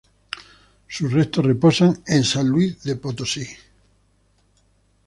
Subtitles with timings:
[0.87, 3.45] Sus restos reposan en San Luis Potosí.